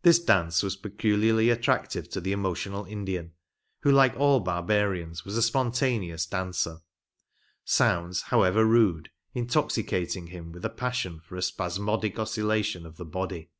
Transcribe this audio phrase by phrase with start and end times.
[0.00, 3.34] This dance was peculiarly attractive to the emotional Indian,
[3.80, 6.78] who, like all barbarians, was a spontaneous dancer;
[7.62, 13.50] sounds, however rude, intoxicating him with a passion for a spasmodic oscillation of the body.